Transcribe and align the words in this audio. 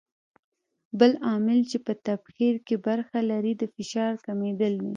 بل 0.99 1.11
عامل 1.27 1.59
چې 1.69 1.77
په 1.85 1.93
تبخیر 2.07 2.55
کې 2.67 2.75
برخه 2.87 3.19
لري 3.31 3.53
د 3.57 3.63
فشار 3.75 4.13
کمېدل 4.25 4.73
دي. 4.83 4.89